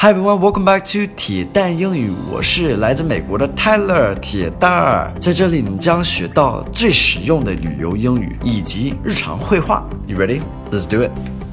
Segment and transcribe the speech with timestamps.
[0.00, 2.12] Hi everyone, welcome back to 铁蛋英语。
[2.30, 9.90] 我是来自美国的 Tyler 铁蛋儿，在这里你将学到最实用的旅游英语以及日常会话。
[10.06, 10.40] You ready?
[10.70, 11.10] Let's do it.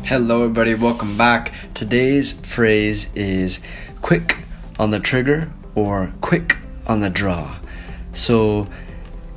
[0.08, 1.48] Hello everybody, welcome back.
[1.74, 3.62] Today's phrase is
[4.00, 4.36] quick
[4.78, 7.48] on the trigger or quick on the draw.
[8.14, 8.68] So,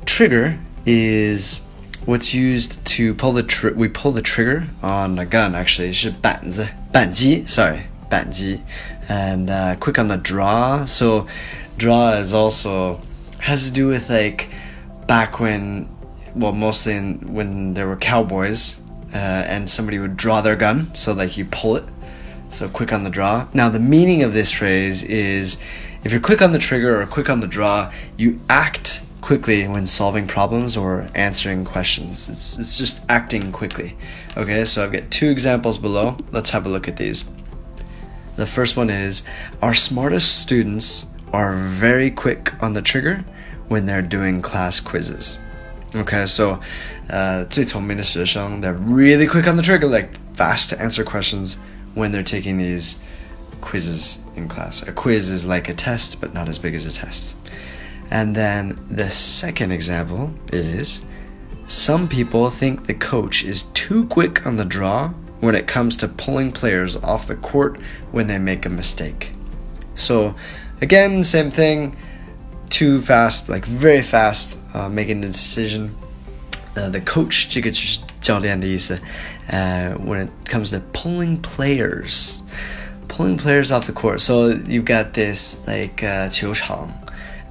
[0.05, 1.63] trigger is
[2.05, 5.93] what's used to pull the tr we pull the trigger on a gun actually.
[5.93, 7.79] 是板子,板机, sorry.
[8.09, 8.61] 扳机
[9.07, 11.25] and uh, quick on the draw so
[11.77, 12.99] draw is also
[13.39, 14.49] has to do with like
[15.07, 15.87] back when
[16.35, 18.81] well mostly in, when there were cowboys
[19.13, 21.85] uh, and somebody would draw their gun so like you pull it
[22.49, 25.59] so quick on the draw now the meaning of this phrase is
[26.03, 29.85] if you're quick on the trigger or quick on the draw you act quickly when
[29.85, 32.29] solving problems or answering questions.
[32.29, 33.95] It's, it's just acting quickly.
[34.35, 36.17] Okay, so I've got two examples below.
[36.31, 37.29] Let's have a look at these.
[38.38, 39.24] The first one is
[39.62, 43.24] Our smartest students are very quick on the trigger
[43.68, 45.38] when they're doing class quizzes.
[45.94, 46.60] Okay, so
[47.08, 51.58] uh, 最聪明的学生, they're really quick on the trigger, like fast to answer questions
[51.94, 52.98] when they're taking these
[53.60, 54.82] quizzes in class.
[54.82, 57.36] A quiz is like a test, but not as big as a test.
[58.10, 61.04] And then the second example is
[61.66, 66.08] some people think the coach is too quick on the draw when it comes to
[66.08, 67.78] pulling players off the court
[68.12, 69.32] when they make a mistake.
[69.94, 70.34] So,
[70.80, 71.96] again, same thing,
[72.70, 75.94] too fast, like very fast, uh, making a decision.
[76.76, 78.98] Uh, the coach, 这个就是教练的意思.
[79.48, 82.42] Uh, when it comes to pulling players,
[83.08, 84.20] pulling players off the court.
[84.20, 86.88] So you've got this like uh, 球场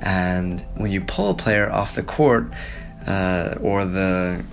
[0.02, 2.52] and when you pull a player off the court
[3.08, 4.44] uh, or the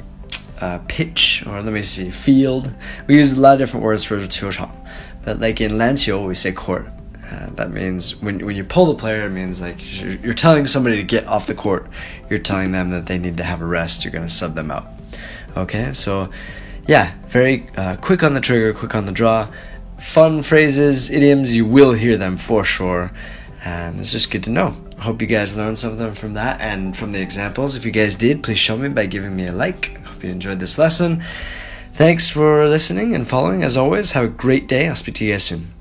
[0.60, 2.74] uh, pitch or let me see field
[3.06, 4.70] we use a lot of different words for 球场
[5.24, 6.86] but like in 篮球 we say court
[7.32, 10.66] uh, that means when, when you pull the player it means like you're, you're telling
[10.66, 11.86] somebody to get off the court
[12.28, 14.70] you're telling them that they need to have a rest you're going to sub them
[14.70, 14.86] out
[15.56, 16.28] okay so
[16.86, 19.48] yeah very uh, quick on the trigger quick on the draw
[19.98, 23.10] fun phrases idioms you will hear them for sure
[23.64, 24.74] and it's just good to know.
[24.98, 27.76] Hope you guys learned something from that and from the examples.
[27.76, 29.96] If you guys did, please show me by giving me a like.
[30.15, 31.21] Hope you enjoyed this lesson.
[31.91, 33.65] Thanks for listening and following.
[33.65, 34.87] As always, have a great day.
[34.87, 35.74] I'll speak to you guys soon.